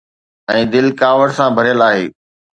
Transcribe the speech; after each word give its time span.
۽ 0.53 0.61
دل 0.75 0.87
ڪاوڙ 1.03 1.27
سان 1.41 1.49
ڀريل 1.61 1.79
آهي. 1.91 2.05